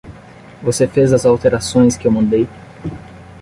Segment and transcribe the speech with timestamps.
[0.63, 2.47] Você fez as alterações que eu mandei?